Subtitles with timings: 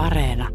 [0.00, 0.48] Areena.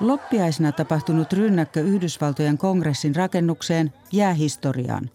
[0.00, 5.10] Loppiaisena tapahtunut rynnäkkö Yhdysvaltojen kongressin rakennukseen jää historiaan.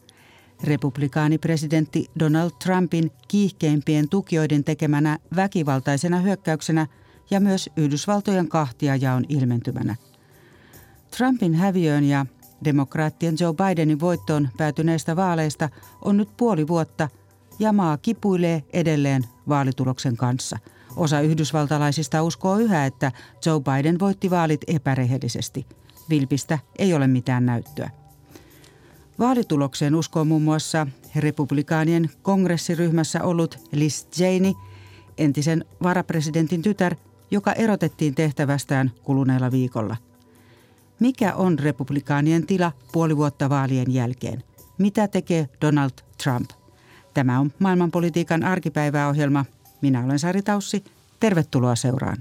[0.64, 6.88] Republikaanipresidentti Donald Trumpin kiihkeimpien tukijoiden tekemänä väkivaltaisena hyökkäyksenä
[7.32, 9.96] ja myös Yhdysvaltojen kahtiajaon ilmentymänä.
[11.18, 12.26] Trumpin häviöön ja
[12.64, 15.70] demokraattien Joe Bidenin voittoon päätyneistä vaaleista
[16.02, 17.10] on nyt puoli vuotta
[17.60, 20.60] ja maa kipuilee edelleen vaalituloksen kanssa–
[20.98, 23.12] Osa yhdysvaltalaisista uskoo yhä, että
[23.46, 25.66] Joe Biden voitti vaalit epärehellisesti.
[26.10, 27.90] Vilpistä ei ole mitään näyttöä.
[29.20, 34.54] Vaalitulokseen uskoo muun muassa republikaanien kongressiryhmässä ollut Liz Cheney,
[35.18, 36.96] entisen varapresidentin tytär,
[37.32, 39.96] joka erotettiin tehtävästään kuluneella viikolla.
[41.00, 44.44] Mikä on republikaanien tila puoli vuotta vaalien jälkeen?
[44.78, 45.92] Mitä tekee Donald
[46.24, 46.50] Trump?
[47.14, 49.46] Tämä on maailmanpolitiikan arkipäiväohjelma–
[49.82, 50.84] minä olen Sari Taussi.
[51.20, 52.18] Tervetuloa seuraan.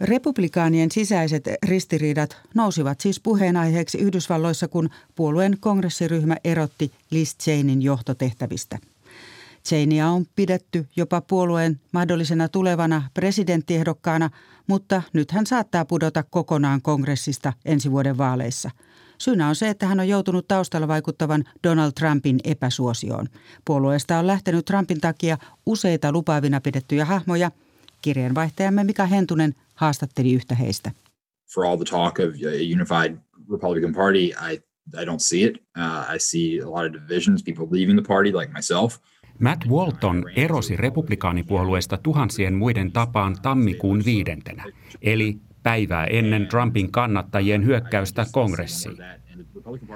[0.00, 8.78] Republikaanien sisäiset ristiriidat nousivat siis puheenaiheeksi Yhdysvalloissa, kun puolueen kongressiryhmä erotti Liz Cheneyn johtotehtävistä.
[9.64, 14.30] Cheneyä on pidetty jopa puolueen mahdollisena tulevana presidenttiehdokkaana,
[14.66, 18.70] mutta nyt hän saattaa pudota kokonaan kongressista ensi vuoden vaaleissa–
[19.18, 23.28] Syynä on se, että hän on joutunut taustalla vaikuttavan Donald Trumpin epäsuosioon.
[23.64, 27.50] Puolueesta on lähtenyt Trumpin takia useita lupaavina pidettyjä hahmoja.
[28.02, 30.90] Kirjeenvaihtajamme Mika Hentunen haastatteli yhtä heistä.
[31.54, 33.16] For all the talk of a unified
[33.50, 34.60] Republican Party, I,
[35.02, 35.56] I don't see it.
[35.56, 38.98] Uh, I see a lot of divisions, people leaving the party like myself.
[39.38, 44.64] Matt Walton erosi republikaanipuolueesta tuhansien muiden tapaan tammikuun viidentenä,
[45.02, 48.96] eli päivää ennen Trumpin kannattajien hyökkäystä kongressiin.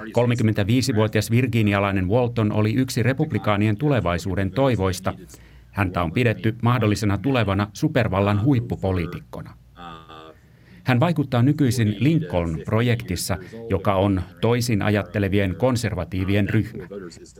[0.09, 5.13] 35-vuotias virginialainen Walton oli yksi republikaanien tulevaisuuden toivoista.
[5.71, 9.53] Häntä on pidetty mahdollisena tulevana supervallan huippupoliitikkona.
[10.83, 13.37] Hän vaikuttaa nykyisin Lincoln-projektissa,
[13.69, 16.87] joka on toisin ajattelevien konservatiivien ryhmä.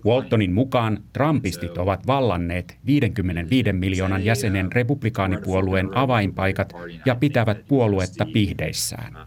[0.05, 6.73] Waltonin mukaan Trumpistit ovat vallanneet 55 miljoonan jäsenen republikaanipuolueen avainpaikat
[7.05, 9.17] ja pitävät puoluetta pihdeissään.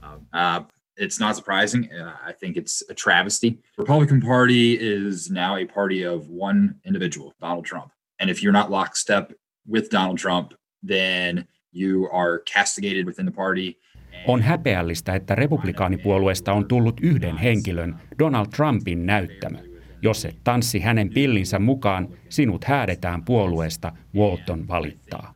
[1.01, 1.85] It's not surprising.
[2.31, 3.59] I think it's a travesty.
[3.79, 7.94] Republican Party is now a party of one individual, Donald Trump.
[8.21, 9.33] And if you're not lockstep
[9.73, 10.53] with Donald Trump,
[10.87, 13.81] then you are castigated within the party.
[14.27, 19.59] On häpeällistä, että republikaanipuolueesta on tullut yhden henkilön, Donald Trumpin näyttämö.
[20.03, 25.35] Jos et tanssi hänen pillinsä mukaan, sinut häädetään puolueesta, Walton valittaa.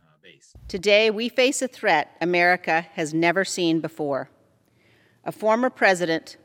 [0.71, 4.25] Today we face a threat America has never seen before.
[5.23, 6.39] A former president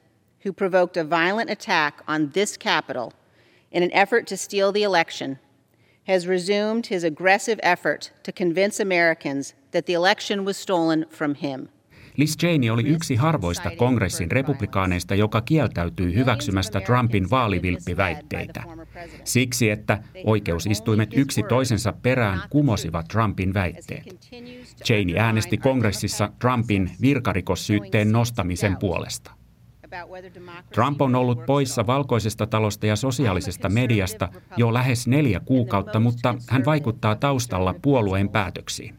[0.45, 3.11] who provoked a violent attack on this Capitol
[3.73, 5.39] in an effort to steal the election
[6.09, 11.69] has resumed his aggressive effort to convince Americans that the election was stolen from him.
[12.17, 18.63] Liz Cheney oli yksi harvoista kongressin republikaaneista, joka kieltäytyi hyväksymästä Trumpin vaalivilppiväitteitä.
[19.25, 24.05] Siksi, että oikeusistuimet yksi toisensa perään kumosivat Trumpin väitteet.
[24.85, 29.31] Cheney äänesti kongressissa Trumpin virkarikossyytteen nostamisen puolesta.
[30.75, 36.65] Trump on ollut poissa valkoisesta talosta ja sosiaalisesta mediasta jo lähes neljä kuukautta, mutta hän
[36.65, 38.95] vaikuttaa taustalla puolueen päätöksiin.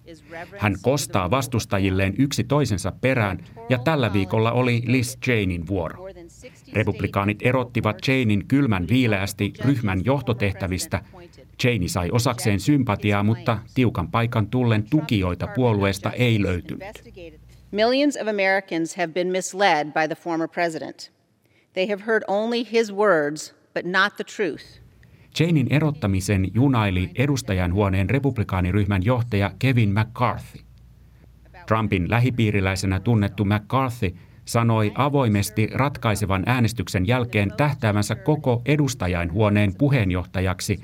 [0.57, 6.07] Hän kostaa vastustajilleen yksi toisensa perään ja tällä viikolla oli Liz Cheneyn vuoro.
[6.73, 11.01] Republikaanit erottivat Cheneyn kylmän viileästi ryhmän johtotehtävistä.
[11.61, 16.83] Cheney sai osakseen sympatiaa, mutta tiukan paikan tullen tukijoita puolueesta ei löytynyt.
[17.75, 21.11] Millions of Americans have been misled by the former president.
[21.73, 24.79] They have heard only his words, but not the truth.
[25.39, 30.59] Janein erottamisen junaili edustajanhuoneen republikaaniryhmän johtaja Kevin McCarthy.
[31.67, 34.15] Trumpin lähipiiriläisenä tunnettu McCarthy
[34.45, 40.79] sanoi avoimesti ratkaisevan äänestyksen jälkeen tähtäävänsä koko edustajainhuoneen puheenjohtajaksi,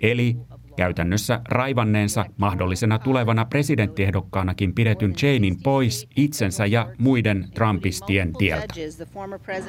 [0.00, 0.36] eli
[0.78, 8.74] käytännössä raivanneensa mahdollisena tulevana presidenttiehdokkaanakin pidetyn Janein pois itsensä ja muiden Trumpistien tieltä.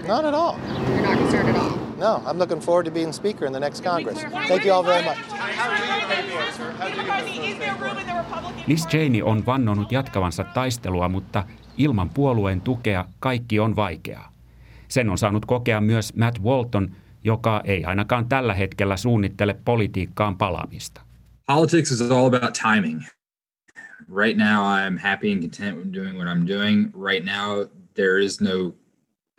[0.08, 0.54] Not at all.
[0.54, 1.72] You're not concerned at all.
[1.98, 4.26] No, I'm looking forward to being speaker in the next Congress.
[4.48, 5.18] Thank you all very much.
[8.68, 11.44] Liz Cheney on vannonut jatkavansa taistelua, mutta
[11.78, 14.32] ilman puolueen tukea kaikki on vaikeaa.
[14.88, 21.02] Sen on saanut kokea myös Matt Walton, joka ei ainakaan tällä hetkellä suunnittele politiikkaan palaamista.
[21.48, 23.02] Politics is all about timing.
[24.18, 26.92] Right now I'm happy and content with doing what I'm doing.
[27.10, 28.74] Right now there is no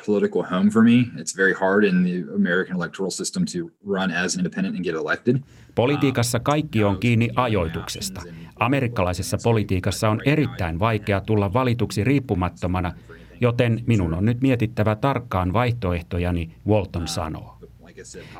[0.07, 0.99] political home for me.
[1.17, 4.95] It's very hard in the American electoral system to run as an independent and get
[4.95, 5.37] elected.
[5.75, 8.23] Politiikassa kaikki on kiinni ajoituksesta.
[8.57, 12.93] Amerikkalaisessa politiikassa on erittäin vaikea tulla valituksi riippumattomana,
[13.41, 17.60] joten minun on nyt mietittävä tarkkaan vaihtoehtojani, Walton sanoo.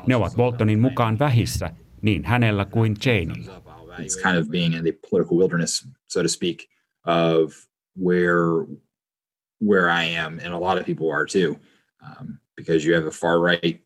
[0.07, 1.69] Ne ovat Waltonin mukaan vähissä,
[2.01, 3.61] niin hänellä kuin Janeilla.
[3.99, 6.57] It's kind of being in the political wilderness, so to speak,
[7.05, 7.53] of
[7.95, 8.65] where
[9.61, 11.59] where I am, and a lot of people are too,
[12.01, 13.81] um, because you have a far right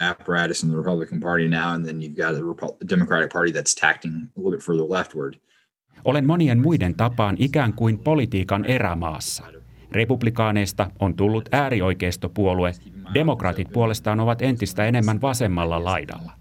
[0.00, 3.74] apparatus in the Republican Party now, and then you've got a Repo- Democratic Party that's
[3.74, 5.34] tacting a little bit further leftward.
[6.04, 9.44] Olen monien muiden tapaan ikään kuin politiikan erämaassa.
[9.94, 12.72] Republikaaneista on tullut äärioikeistopuolue,
[13.14, 16.32] demokraatit puolestaan ovat entistä enemmän vasemmalla laidalla.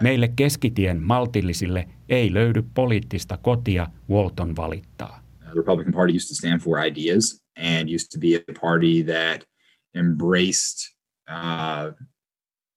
[0.00, 5.22] Meille keskitien maltillisille ei löydy poliittista kotia, Walton valittaa.
[5.56, 9.48] Republican Party used to stand for ideas and used to be a party that
[9.94, 10.96] embraced
[11.30, 11.92] uh,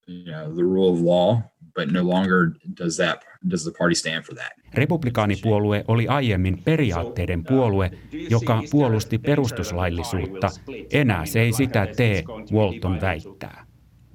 [0.08, 1.42] you know, the rule of law,
[1.76, 4.52] but no longer does that does the party stand for that.
[4.74, 7.92] Republikaanipuolue oli aiemmin periaatteiden puolue,
[8.30, 10.50] joka puolusti perustuslaillisuutta.
[10.92, 12.24] Enää se ei sitä tee,
[12.54, 13.66] Walton väittää.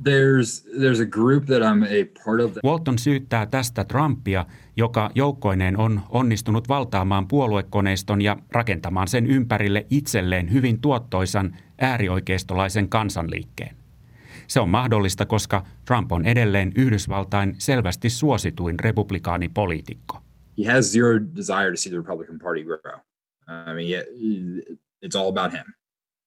[0.02, 2.52] There's there's a group that I'm a part of.
[2.64, 4.46] Walton syyttää tästä Trumpia,
[4.76, 13.76] joka joukkoineen on onnistunut valtaamaan puoluekoneiston ja rakentamaan sen ympärille itselleen hyvin tuottoisan äärioikeistolaisen kansanliikkeen.
[14.46, 20.23] Se on mahdollista, koska Trump on edelleen Yhdysvaltain selvästi suosituin republikaanipoliitikko.
[20.56, 22.78] He has zero desire to see the Republican Party grow.
[23.46, 24.62] I mean,
[25.02, 25.74] it's all about him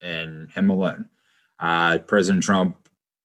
[0.02, 1.10] and him alone.
[1.60, 2.78] Uh, President Trump,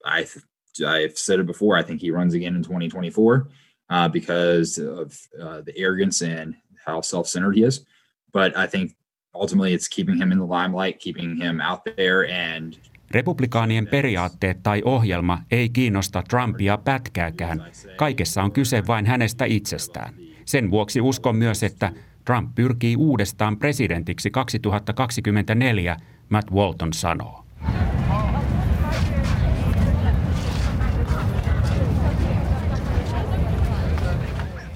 [0.04, 0.44] I th-
[0.86, 1.76] I've said it before.
[1.76, 3.48] I think he runs again in 2024
[3.90, 6.54] uh, because of uh, the arrogance and
[6.84, 7.84] how self-centered he is.
[8.32, 8.96] But I think
[9.34, 12.78] ultimately it's keeping him in the limelight, keeping him out there, and
[13.10, 17.62] Republikaanien periaatteet tai ohjelma ei kiinnosta Trumpia pätkääkään.
[17.96, 20.14] Kaikessa on kyse vain hänestä itsestään.
[20.52, 21.92] Sen vuoksi uskon myös, että
[22.24, 25.96] Trump pyrkii uudestaan presidentiksi 2024,
[26.28, 27.44] Matt Walton sanoo.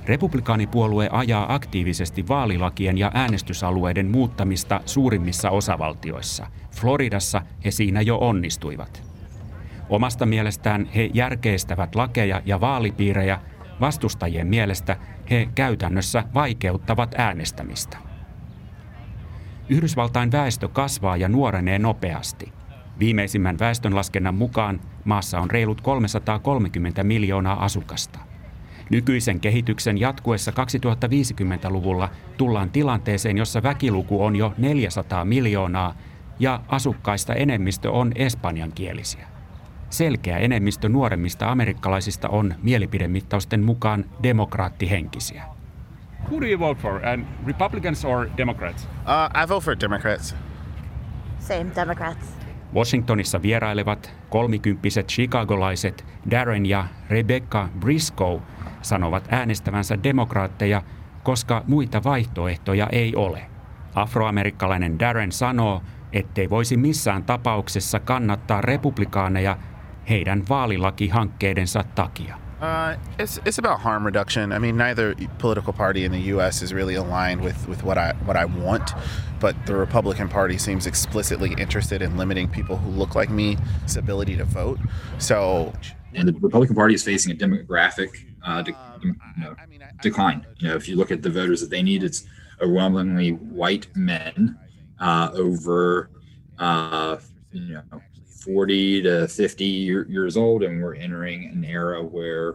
[0.06, 6.46] Republikaanipuolue ajaa aktiivisesti vaalilakien ja äänestysalueiden muuttamista suurimmissa osavaltioissa.
[6.70, 9.02] Floridassa he siinä jo onnistuivat.
[9.88, 13.40] Omasta mielestään he järkeistävät lakeja ja vaalipiirejä,
[13.80, 14.96] vastustajien mielestä
[15.30, 17.98] he käytännössä vaikeuttavat äänestämistä.
[19.68, 22.52] Yhdysvaltain väestö kasvaa ja nuorenee nopeasti.
[22.98, 28.18] Viimeisimmän väestönlaskennan mukaan maassa on reilut 330 miljoonaa asukasta.
[28.90, 35.94] Nykyisen kehityksen jatkuessa 2050-luvulla tullaan tilanteeseen, jossa väkiluku on jo 400 miljoonaa
[36.38, 39.35] ja asukkaista enemmistö on espanjankielisiä.
[39.90, 45.42] Selkeä enemmistö nuoremmista amerikkalaisista on mielipidemittausten mukaan demokraattihenkisiä.
[46.28, 47.06] Who do you vote for?
[47.06, 48.84] And Republicans or Democrats?
[48.84, 50.36] Uh, I vote for Democrats.
[51.38, 52.36] Same Democrats.
[52.74, 58.40] Washingtonissa vierailevat kolmikymppiset chicagolaiset Darren ja Rebecca Briscoe
[58.82, 60.82] sanovat äänestävänsä demokraatteja,
[61.22, 63.46] koska muita vaihtoehtoja ei ole.
[63.94, 69.56] Afroamerikkalainen Darren sanoo, ettei voisi missään tapauksessa kannattaa republikaaneja
[70.08, 72.46] heidän vaalilakihankkeidensa takia.
[72.56, 74.50] Uh, it's, it's about harm reduction.
[74.50, 76.62] I mean, neither political party in the U.S.
[76.62, 78.94] is really aligned with, with what I what I want,
[79.40, 84.36] but the Republican Party seems explicitly interested in limiting people who look like me's ability
[84.38, 84.78] to vote.
[85.18, 85.74] So,
[86.14, 88.08] and the Republican Party is facing a demographic
[88.42, 89.54] uh, de- you know,
[90.00, 90.46] decline.
[90.56, 92.24] You know, if you look at the voters that they need, it's
[92.62, 94.58] overwhelmingly white men
[94.98, 96.08] uh, over
[96.58, 97.18] uh,
[97.52, 98.00] you know
[98.46, 102.48] 40 to 50 year, years old, and we're entering an era where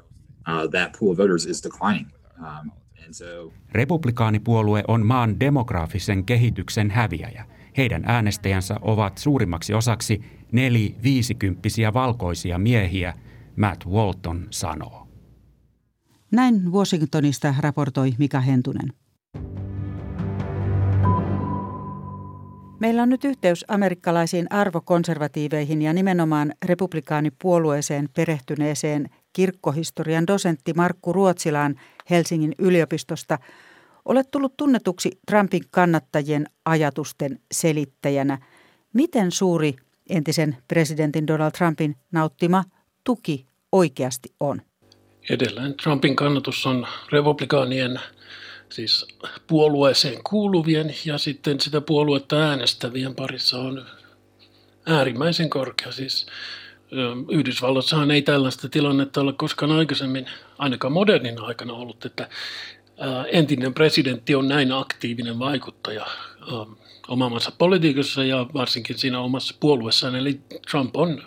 [0.47, 2.07] uh, that pool of voters is declining.
[2.39, 2.71] Um,
[3.05, 7.45] and so, Republikaanipuolue on maan demograafisen kehityksen häviäjä.
[7.77, 10.21] Heidän äänestäjänsä ovat suurimmaksi osaksi
[10.51, 13.13] neli-viisikymppisiä valkoisia miehiä,
[13.55, 15.07] Matt Walton sanoo.
[16.31, 18.93] Näin Washingtonista raportoi Mika Hentunen.
[22.81, 31.75] Meillä on nyt yhteys amerikkalaisiin arvokonservatiiveihin ja nimenomaan republikaanipuolueeseen perehtyneeseen kirkkohistorian dosentti Markku Ruotsilaan
[32.09, 33.39] Helsingin yliopistosta.
[34.05, 38.37] Olet tullut tunnetuksi Trumpin kannattajien ajatusten selittäjänä.
[38.93, 39.75] Miten suuri
[40.09, 42.63] entisen presidentin Donald Trumpin nauttima
[43.03, 44.61] tuki oikeasti on?
[45.29, 47.99] Edelleen Trumpin kannatus on republikaanien
[48.71, 49.07] siis
[49.47, 53.85] puolueeseen kuuluvien ja sitten sitä puoluetta äänestävien parissa on
[54.85, 55.91] äärimmäisen korkea.
[55.91, 56.25] Siis
[57.31, 60.25] Yhdysvalloissahan ei tällaista tilannetta ole koskaan aikaisemmin,
[60.57, 62.29] ainakaan modernin aikana ollut, että
[63.31, 66.05] entinen presidentti on näin aktiivinen vaikuttaja
[67.07, 70.15] omaamassa politiikassa ja varsinkin siinä omassa puolueessaan.
[70.15, 71.23] Eli Trump on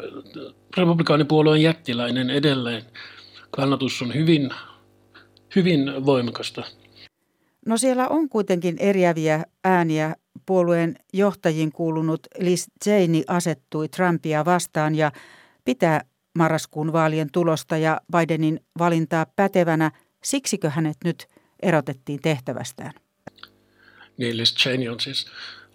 [0.77, 2.83] republikaanipuolueen jättiläinen edelleen.
[3.51, 4.51] Kannatus on hyvin,
[5.57, 6.63] hyvin voimakasta.
[7.67, 10.17] No siellä on kuitenkin eriäviä ääniä.
[10.47, 15.13] Puolueen johtajiin kuulunut Liz Cheney asettui Trumpia vastaan ja
[15.65, 16.01] pitää
[16.39, 19.91] marraskuun vaalien tulosta ja Bidenin valintaa pätevänä.
[20.25, 21.27] Siksikö hänet nyt
[21.63, 22.93] erotettiin tehtävästään?
[24.17, 25.27] Niin, Liz Cheney on siis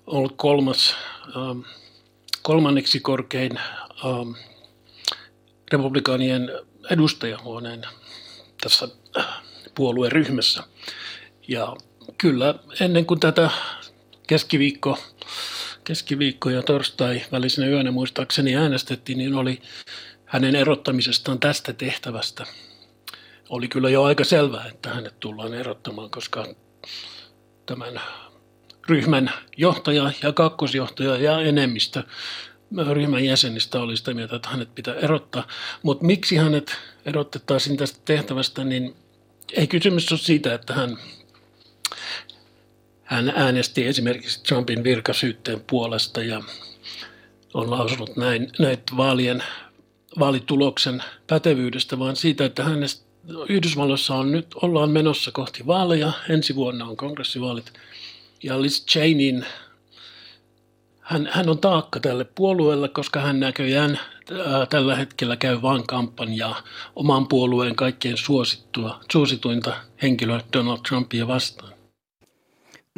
[0.08, 0.96] ollut kolmas,
[1.36, 1.60] ähm,
[2.42, 4.32] kolmanneksi korkein ähm,
[5.72, 6.50] republikaanien
[6.92, 7.82] edustajahuoneen
[8.62, 9.26] tässä äh,
[9.76, 10.64] puolueryhmässä.
[11.50, 11.76] Ja
[12.18, 13.50] kyllä ennen kuin tätä
[14.28, 14.98] keskiviikko,
[15.84, 19.62] keskiviikko ja torstai välisenä yönä muistaakseni äänestettiin, niin oli
[20.26, 22.46] hänen erottamisestaan tästä tehtävästä.
[23.50, 26.48] Oli kyllä jo aika selvää, että hänet tullaan erottamaan, koska
[27.66, 28.02] tämän
[28.90, 32.04] ryhmän johtaja ja kakkosjohtaja ja enemmistö
[32.94, 35.48] ryhmän jäsenistä oli sitä mieltä, että hänet pitää erottaa.
[35.84, 38.96] Mutta miksi hänet erotettaisiin tästä tehtävästä, niin
[39.54, 40.98] ei kysymys ole siitä, että hän
[43.10, 46.42] hän äänesti esimerkiksi Trumpin virkasyytteen puolesta ja
[47.54, 49.44] on lausunut näin, näitä vaalien,
[50.20, 53.06] vaalituloksen pätevyydestä, vaan siitä, että hänestä
[53.50, 56.12] Yhdysvalloissa on nyt, ollaan menossa kohti vaaleja.
[56.30, 57.74] Ensi vuonna on kongressivaalit.
[58.44, 59.46] Ja Liz Cheneyin,
[61.00, 64.00] hän, hän on taakka tälle puolueelle, koska hän näköjään
[64.46, 66.64] ää, tällä hetkellä käy vain kampanjaa
[66.96, 71.79] oman puolueen kaikkein suosittua, suosituinta henkilöä Donald Trumpia vastaan.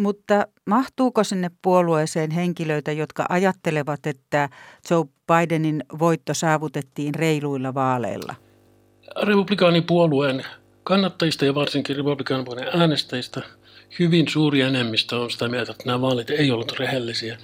[0.01, 4.49] Mutta mahtuuko sinne puolueeseen henkilöitä, jotka ajattelevat, että
[4.89, 8.35] Joe Bidenin voitto saavutettiin reiluilla vaaleilla?
[9.21, 10.45] Republikaanipuolueen
[10.83, 13.41] kannattajista ja varsinkin republikaanipuolueen äänestäjistä
[13.99, 17.37] hyvin suuri enemmistö on sitä mieltä, että nämä vaalit ei ollut rehellisiä.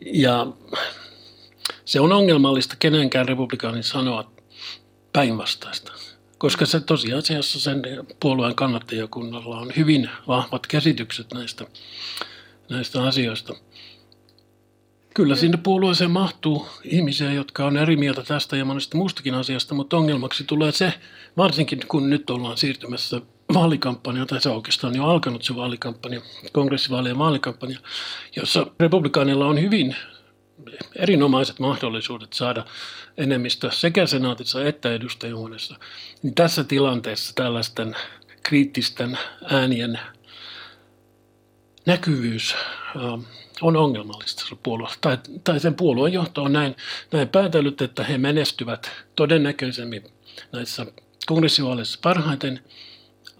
[0.00, 0.46] Ja
[1.84, 4.32] se on ongelmallista kenenkään republikaanin sanoa
[5.12, 5.92] päinvastaista
[6.38, 7.82] koska se tosiasiassa sen
[8.20, 11.66] puolueen kannattajakunnalla on hyvin vahvat käsitykset näistä,
[12.70, 13.54] näistä asioista.
[15.14, 19.96] Kyllä sinne puolueeseen mahtuu ihmisiä, jotka on eri mieltä tästä ja monesta muustakin asiasta, mutta
[19.96, 20.92] ongelmaksi tulee se,
[21.36, 23.20] varsinkin kun nyt ollaan siirtymässä
[23.54, 26.20] vaalikampanja, tai se oikeastaan jo alkanut se vaalikampanja,
[26.52, 27.78] kongressivaalien vaalikampanja,
[28.36, 29.96] jossa republikaanilla on hyvin
[30.96, 32.64] erinomaiset mahdollisuudet saada
[33.16, 35.76] enemmistö sekä senaatissa että edustajahuoneessa,
[36.22, 37.96] niin tässä tilanteessa tällaisten
[38.42, 39.18] kriittisten
[39.50, 40.00] äänien
[41.86, 42.54] näkyvyys
[42.96, 43.20] ähm,
[43.60, 46.76] on ongelmallista puolue, tai, tai sen puolueen johto on näin,
[47.12, 50.04] näin päätellyt, että he menestyvät todennäköisemmin
[50.52, 50.86] näissä
[51.26, 52.60] kongressivaaleissa parhaiten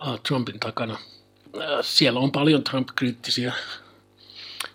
[0.07, 0.95] äh, Trumpin takana.
[0.95, 3.53] Äh, siellä on paljon Trump-kriittisiä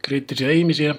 [0.01, 0.95] kriittisiä ihmisiä,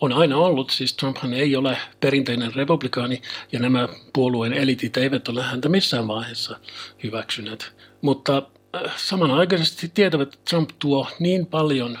[0.00, 3.22] on aina ollut, siis Trumphan ei ole perinteinen republikaani
[3.52, 6.60] ja nämä puolueen elitit eivät ole häntä missään vaiheessa
[7.02, 7.72] hyväksyneet.
[8.02, 8.42] Mutta
[8.76, 11.98] äh, samanaikaisesti tietävät, että Trump tuo niin paljon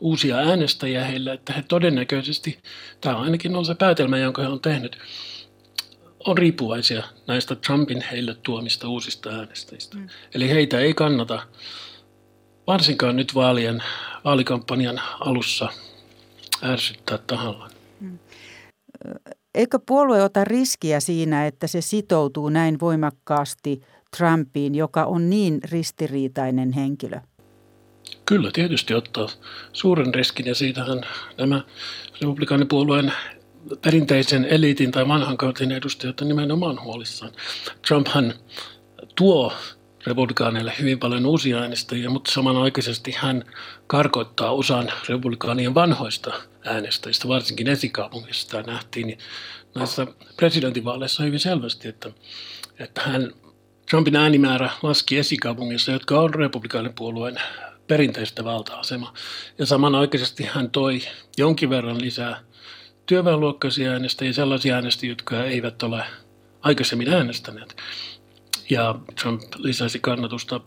[0.00, 2.58] uusia äänestäjiä heille, että he todennäköisesti,
[3.00, 4.98] tämä ainakin on se päätelmä, jonka he on tehnyt,
[6.26, 9.96] on riippuvaisia näistä Trumpin heille tuomista uusista äänestäjistä.
[9.96, 10.08] Mm.
[10.34, 11.42] Eli heitä ei kannata,
[12.66, 13.82] varsinkaan nyt vaalien,
[14.24, 15.68] vaalikampanjan alussa–
[16.62, 17.70] ärsyttää tahallaan.
[19.54, 23.80] Eikö puolue ota riskiä siinä, että se sitoutuu näin voimakkaasti
[24.16, 27.20] Trumpiin, joka on niin ristiriitainen henkilö?
[28.26, 29.28] Kyllä, tietysti ottaa
[29.72, 31.00] suuren riskin ja siitähän
[31.38, 31.64] nämä
[32.20, 33.12] republikaanipuolueen
[33.82, 37.32] perinteisen eliitin tai vanhan kautin edustajat on nimenomaan huolissaan.
[37.88, 38.34] Trumphan
[39.16, 39.52] tuo
[40.06, 43.44] republikaaneille hyvin paljon uusia äänestäjiä, mutta samanaikaisesti hän
[43.86, 46.34] karkoittaa osan republikaanien vanhoista
[46.64, 49.18] äänestäjistä, varsinkin esikaupungissa tämä nähtiin
[49.74, 52.10] näissä presidentinvaaleissa hyvin selvästi, että,
[52.78, 53.32] että hän
[53.90, 57.40] Trumpin äänimäärä laski esikaupungissa, jotka on republikaanipuolueen
[57.86, 59.14] perinteistä valta-asema.
[59.58, 61.00] Ja samanaikaisesti hän toi
[61.38, 62.40] jonkin verran lisää
[63.06, 66.04] työväenluokkaisia äänestäjiä, sellaisia äänestäjiä, jotka eivät ole
[66.60, 67.76] aikaisemmin äänestäneet
[68.70, 70.60] ja Trump lisäsi kannatusta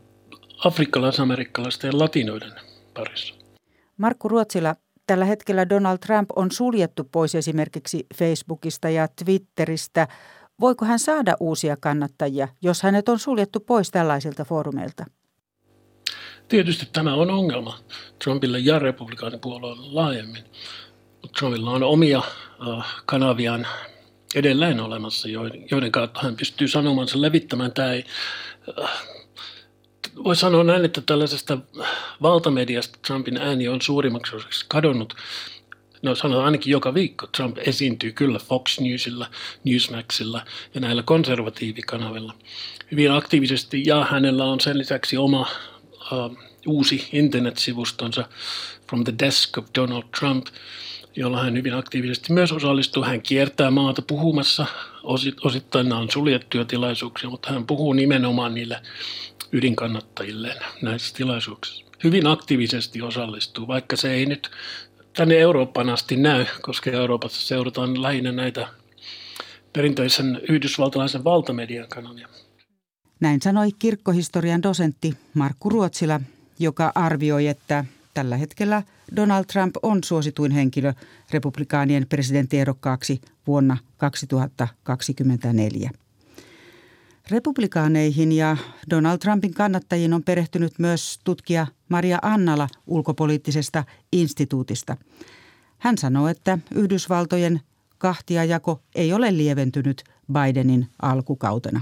[0.65, 2.51] afrikkalais-amerikkalaisten ja latinoiden
[2.93, 3.35] parissa.
[3.97, 4.75] Markku Ruotsila,
[5.09, 10.07] Tällä hetkellä Donald Trump on suljettu pois esimerkiksi Facebookista ja Twitteristä.
[10.59, 15.05] Voiko hän saada uusia kannattajia, jos hänet on suljettu pois tällaisilta foorumeilta?
[16.47, 17.79] Tietysti tämä on ongelma
[18.23, 20.43] Trumpille ja republikaanipuolueelle laajemmin.
[21.39, 23.67] Trumpilla on omia uh, kanaviaan
[24.35, 25.27] edelleen olemassa,
[25.71, 27.71] joiden kautta hän pystyy sanomansa levittämään.
[27.71, 28.05] Tämä ei,
[28.67, 28.89] uh,
[30.23, 31.57] voi sanoa näin, että tällaisesta
[32.21, 35.13] valtamediasta Trumpin ääni on suurimmaksi osaksi kadonnut.
[36.01, 37.27] No sanotaan ainakin joka viikko.
[37.27, 39.27] Trump esiintyy kyllä Fox Newsilla,
[39.63, 42.33] Newsmaxilla ja näillä konservatiivikanavilla
[42.91, 43.83] hyvin aktiivisesti.
[43.85, 45.47] Ja hänellä on sen lisäksi oma
[46.11, 48.25] uh, uusi internetsivustonsa
[48.87, 50.45] From the Desk of Donald Trump,
[51.15, 53.03] jolla hän hyvin aktiivisesti myös osallistuu.
[53.03, 54.65] Hän kiertää maata puhumassa,
[55.43, 58.81] osittain nämä on suljettuja tilaisuuksia, mutta hän puhuu nimenomaan niille
[59.51, 61.85] ydinkannattajilleen näissä tilaisuuksissa.
[62.03, 64.51] Hyvin aktiivisesti osallistuu, vaikka se ei nyt
[65.13, 68.67] tänne Eurooppaan asti näy, koska Euroopassa seurataan lähinnä näitä
[69.73, 72.27] perinteisen yhdysvaltalaisen valtamedian kanavia.
[73.19, 76.21] Näin sanoi kirkkohistorian dosentti Markku Ruotsila,
[76.59, 77.85] joka arvioi, että
[78.19, 78.83] tällä hetkellä
[79.15, 80.93] Donald Trump on suosituin henkilö
[81.31, 85.91] republikaanien presidenttiehdokkaaksi vuonna 2024.
[87.31, 88.57] Republikaaneihin ja
[88.89, 94.97] Donald Trumpin kannattajiin on perehtynyt myös tutkija Maria Annala ulkopoliittisesta instituutista.
[95.77, 97.59] Hän sanoo, että Yhdysvaltojen
[97.97, 101.81] kahtiajako ei ole lieventynyt Bidenin alkukautena.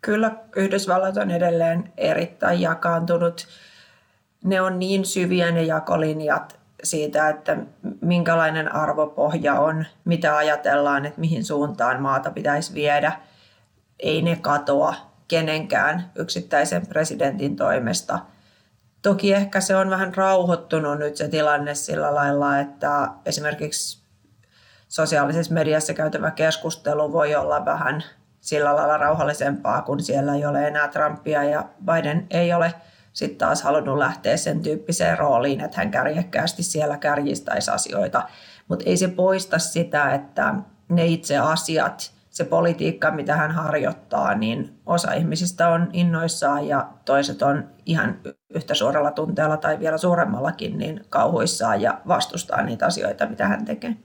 [0.00, 3.46] Kyllä Yhdysvallat on edelleen erittäin jakaantunut.
[4.44, 7.56] Ne on niin syviä ne jakolinjat siitä, että
[8.00, 13.12] minkälainen arvopohja on, mitä ajatellaan, että mihin suuntaan maata pitäisi viedä–
[13.98, 14.94] ei ne katoa
[15.28, 18.18] kenenkään yksittäisen presidentin toimesta.
[19.02, 24.02] Toki ehkä se on vähän rauhoittunut nyt se tilanne sillä lailla, että esimerkiksi
[24.88, 28.04] sosiaalisessa mediassa käytävä keskustelu voi olla vähän
[28.40, 32.74] sillä lailla rauhallisempaa, kun siellä ei ole enää Trumpia ja Biden ei ole
[33.14, 38.28] sitten taas halunnut lähteä sen tyyppiseen rooliin, että hän kärjekkäästi siellä kärjistäisi asioita.
[38.68, 40.54] Mutta ei se poista sitä, että
[40.88, 47.42] ne itse asiat– se politiikka, mitä hän harjoittaa, niin osa ihmisistä on innoissaan ja toiset
[47.42, 48.18] on ihan
[48.54, 53.96] yhtä suoralla tunteella tai vielä suuremmallakin niin kauhuissaan ja vastustaa niitä asioita, mitä hän tekee.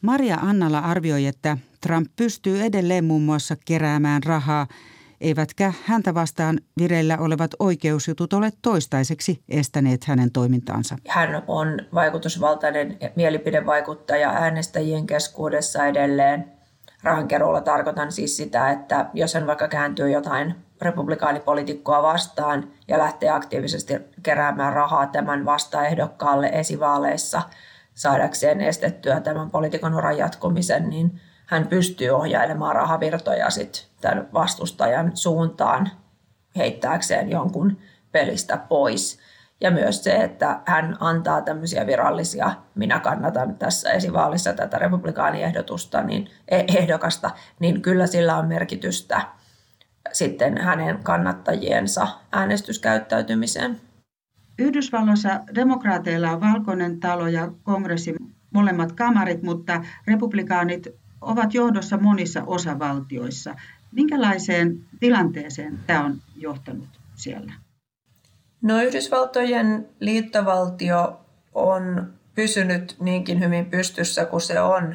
[0.00, 4.66] Maria Annala arvioi, että Trump pystyy edelleen muun muassa keräämään rahaa,
[5.20, 10.96] eivätkä häntä vastaan vireillä olevat oikeusjutut ole toistaiseksi estäneet hänen toimintaansa.
[11.08, 16.44] Hän on vaikutusvaltainen mielipidevaikuttaja äänestäjien keskuudessa edelleen–
[17.04, 23.94] rahankeruulla tarkoitan siis sitä, että jos hän vaikka kääntyy jotain republikaanipolitiikkoa vastaan ja lähtee aktiivisesti
[24.22, 27.42] keräämään rahaa tämän vastaehdokkaalle esivaaleissa
[27.94, 35.90] saadakseen estettyä tämän poliitikon uran jatkumisen, niin hän pystyy ohjailemaan rahavirtoja sit tämän vastustajan suuntaan
[36.56, 37.78] heittääkseen jonkun
[38.12, 39.18] pelistä pois.
[39.60, 46.30] Ja myös se, että hän antaa tämmöisiä virallisia, minä kannatan tässä esivaalissa tätä republikaaniehdotusta, niin,
[46.48, 47.30] e, ehdokasta,
[47.60, 49.22] niin kyllä sillä on merkitystä
[50.12, 53.80] sitten hänen kannattajiensa äänestyskäyttäytymiseen.
[54.58, 58.14] Yhdysvalloissa demokraateilla on valkoinen talo ja kongressi
[58.54, 60.88] molemmat kamarit, mutta republikaanit
[61.24, 63.54] ovat johdossa monissa osavaltioissa.
[63.92, 67.52] Minkälaiseen tilanteeseen tämä on johtanut siellä?
[68.62, 71.20] No Yhdysvaltojen liittovaltio
[71.54, 74.94] on pysynyt niinkin hyvin pystyssä kuin se on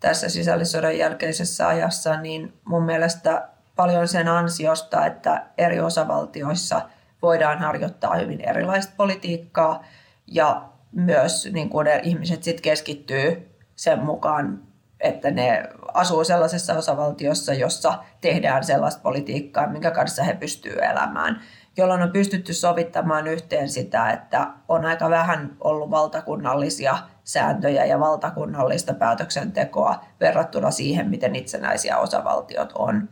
[0.00, 6.88] tässä sisällissodan jälkeisessä ajassa, niin mun mielestä paljon sen ansiosta, että eri osavaltioissa
[7.22, 9.84] voidaan harjoittaa hyvin erilaista politiikkaa
[10.26, 14.62] ja myös niin kuin ihmiset sit keskittyy sen mukaan,
[15.04, 15.62] että ne
[15.94, 21.40] asuu sellaisessa osavaltiossa, jossa tehdään sellaista politiikkaa, minkä kanssa he pystyvät elämään
[21.76, 28.94] jolloin on pystytty sovittamaan yhteen sitä, että on aika vähän ollut valtakunnallisia sääntöjä ja valtakunnallista
[28.94, 33.08] päätöksentekoa verrattuna siihen, miten itsenäisiä osavaltiot on.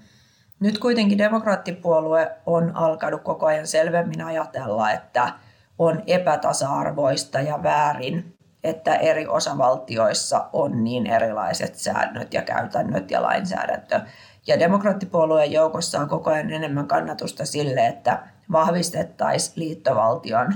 [0.61, 5.33] Nyt kuitenkin demokraattipuolue on alkanut koko ajan selvemmin ajatella, että
[5.79, 14.01] on epätasa-arvoista ja väärin, että eri osavaltioissa on niin erilaiset säännöt ja käytännöt ja lainsäädäntö.
[14.47, 18.23] Ja demokraattipuolueen joukossa on koko ajan enemmän kannatusta sille, että
[18.53, 20.55] vahvistettaisiin liittovaltion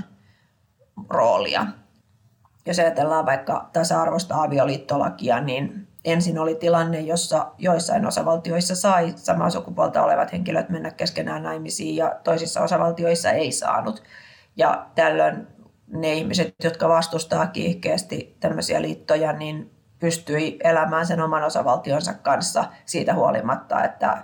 [1.09, 1.65] roolia.
[2.65, 10.03] Jos ajatellaan vaikka tasa-arvoista avioliittolakia, niin ensin oli tilanne, jossa joissain osavaltioissa sai samaa sukupuolta
[10.03, 14.03] olevat henkilöt mennä keskenään naimisiin ja toisissa osavaltioissa ei saanut.
[14.57, 15.47] Ja tällöin
[15.87, 23.13] ne ihmiset, jotka vastustaa kiihkeästi tämmöisiä liittoja, niin pystyi elämään sen oman osavaltionsa kanssa siitä
[23.13, 24.23] huolimatta, että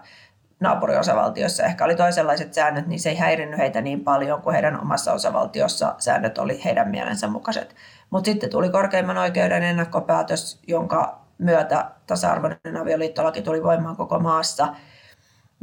[0.59, 5.13] naapuriosavaltiossa ehkä oli toisenlaiset säännöt, niin se ei häirinnyt heitä niin paljon kuin heidän omassa
[5.13, 7.75] osavaltiossa säännöt oli heidän mielensä mukaiset.
[8.09, 14.75] Mutta sitten tuli korkeimman oikeuden ennakkopäätös, jonka myötä tasa-arvoinen avioliittolaki tuli voimaan koko maassa.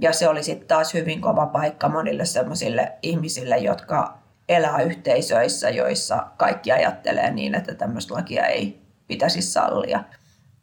[0.01, 4.20] Ja se oli sitten taas hyvin kova paikka monille sellaisille ihmisille, jotka
[4.51, 10.05] elää yhteisöissä, joissa kaikki ajattelee niin, että tämmöistä lakia ei pitäisi sallia.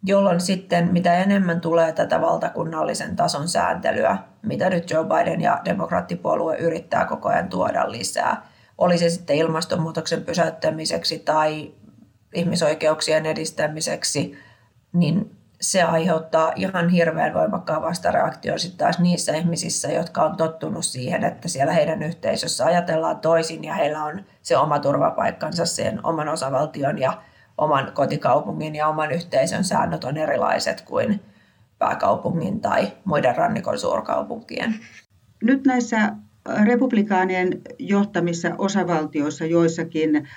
[0.04, 6.58] Jolloin sitten mitä enemmän tulee tätä valtakunnallisen tason sääntelyä, mitä nyt Joe Biden ja demokraattipuolue
[6.58, 8.46] yrittää koko ajan tuoda lisää,
[8.78, 11.72] oli se sitten ilmastonmuutoksen pysäyttämiseksi tai
[12.34, 14.38] ihmisoikeuksien edistämiseksi,
[14.94, 21.24] niin se aiheuttaa ihan hirveän voimakkaan vastareaktion sitten taas niissä ihmisissä, jotka on tottunut siihen,
[21.24, 26.98] että siellä heidän yhteisössä ajatellaan toisin ja heillä on se oma turvapaikkansa sen oman osavaltion
[26.98, 27.22] ja
[27.58, 31.22] oman kotikaupungin ja oman yhteisön säännöt on erilaiset kuin
[31.80, 34.76] pääkaupungin tai muiden rannikon suurkaupunkien.
[35.44, 36.12] Nyt näissä
[36.66, 40.30] republikaanien johtamissa osavaltioissa joissakin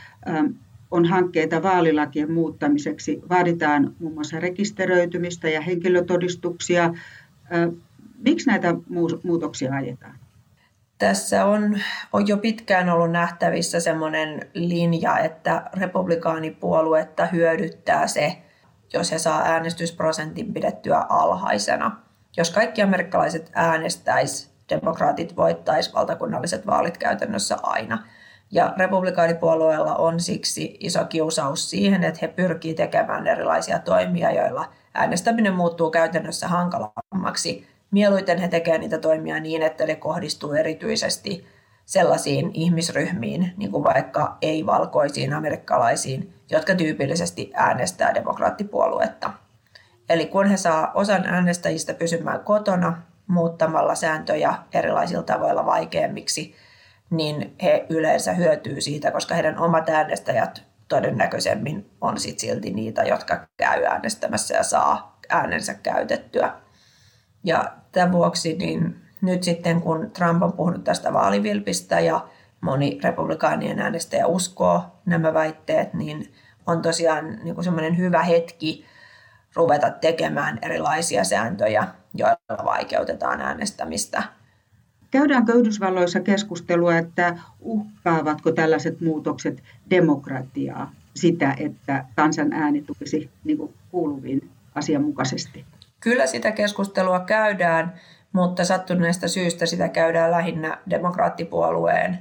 [0.91, 3.21] on hankkeita vaalilakien muuttamiseksi.
[3.29, 6.95] Vaaditaan muun muassa rekisteröitymistä ja henkilötodistuksia.
[8.19, 8.75] Miksi näitä
[9.23, 10.19] muutoksia ajetaan?
[10.99, 11.79] Tässä on,
[12.13, 18.37] on jo pitkään ollut nähtävissä semmoinen linja, että republikaanipuoluetta hyödyttää se,
[18.93, 21.97] jos he saa äänestysprosentin pidettyä alhaisena.
[22.37, 27.99] Jos kaikki amerikkalaiset äänestäis, demokraatit voittaisi valtakunnalliset vaalit käytännössä aina–
[28.51, 35.55] ja republikaanipuolueella on siksi iso kiusaus siihen, että he pyrkii tekemään erilaisia toimia, joilla äänestäminen
[35.55, 37.67] muuttuu käytännössä hankalammaksi.
[37.91, 41.47] Mieluiten he tekevät niitä toimia niin, että ne kohdistuu erityisesti
[41.87, 49.31] sellaisiin ihmisryhmiin, niin kuin vaikka ei-valkoisiin amerikkalaisiin, jotka tyypillisesti äänestää demokraattipuoluetta.
[50.09, 56.55] Eli kun he saa osan äänestäjistä pysymään kotona muuttamalla sääntöjä erilaisilla tavoilla vaikeammiksi–
[57.11, 63.47] niin he yleensä hyötyy siitä, koska heidän omat äänestäjät todennäköisemmin on sit silti niitä, jotka
[63.57, 66.53] käy äänestämässä ja saa äänensä käytettyä.
[67.45, 72.29] Ja tämän vuoksi niin nyt sitten, kun Trump on puhunut tästä vaalivilpistä ja
[72.61, 76.35] moni republikaanien äänestäjä uskoo nämä väitteet, niin
[76.67, 78.87] on tosiaan niin semmoinen hyvä hetki
[79.55, 84.23] ruveta tekemään erilaisia sääntöjä, joilla vaikeutetaan äänestämistä–
[85.11, 93.75] Käydäänkö Yhdysvalloissa keskustelua, että uhkaavatko tällaiset muutokset demokratiaa sitä, että kansan ääni tulisi niin kuin
[93.91, 95.65] kuuluviin asianmukaisesti?
[96.01, 97.95] Kyllä sitä keskustelua käydään,
[98.33, 102.19] mutta sattuneesta syystä sitä käydään lähinnä demokraattipuolueen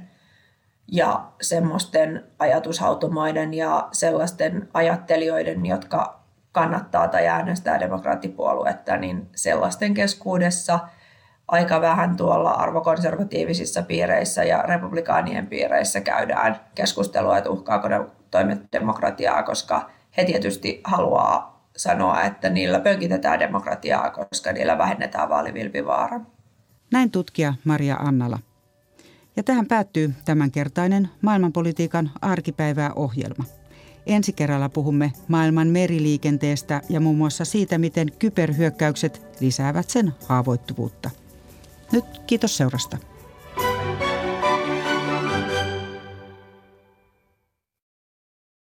[0.92, 6.20] ja semmoisten ajatushautomaiden ja sellaisten ajattelijoiden, jotka
[6.52, 10.78] kannattaa tai äänestää demokraattipuoluetta, niin sellaisten keskuudessa–
[11.50, 19.42] aika vähän tuolla arvokonservatiivisissa piireissä ja republikaanien piireissä käydään keskustelua, että uhkaako ne toimet demokratiaa,
[19.42, 26.20] koska he tietysti haluaa sanoa, että niillä pönkitetään demokratiaa, koska niillä vähennetään vaalivilpivaaraa.
[26.92, 28.38] Näin tutkija Maria Annala.
[29.36, 33.44] Ja tähän päättyy tämänkertainen maailmanpolitiikan arkipäivää ohjelma.
[34.06, 41.10] Ensi kerralla puhumme maailman meriliikenteestä ja muun muassa siitä, miten kyberhyökkäykset lisäävät sen haavoittuvuutta.
[41.92, 42.98] Nyt kiitos seurasta.